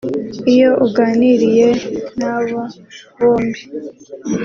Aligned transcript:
iyo 0.53 0.71
uganiriye 0.85 1.67
n’aba 2.17 2.63
bombi 3.19 3.61